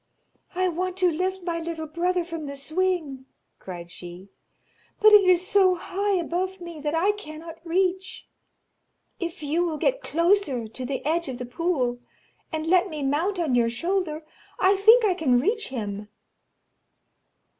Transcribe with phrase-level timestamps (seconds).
[0.55, 3.27] 'I want to lift my little brother from the swing,'
[3.59, 4.29] cried she,
[4.99, 8.27] 'but it is so high above me, that I cannot reach.
[9.19, 11.99] If you will get closer to the edge of the pool,
[12.51, 14.25] and let me mount on your shoulder,
[14.59, 16.07] I think I can reach him.'